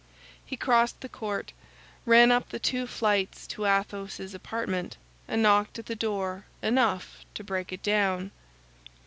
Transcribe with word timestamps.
He 0.43 0.57
crossed 0.57 0.99
the 1.01 1.07
court, 1.09 1.53
ran 2.07 2.31
up 2.31 2.49
the 2.49 2.57
two 2.57 2.87
flights 2.87 3.45
to 3.45 3.65
Athos's 3.67 4.33
apartment, 4.33 4.97
and 5.27 5.43
knocked 5.43 5.77
at 5.77 5.85
the 5.85 5.95
door 5.95 6.45
enough 6.63 7.23
to 7.35 7.43
break 7.43 7.71
it 7.71 7.83
down. 7.83 8.31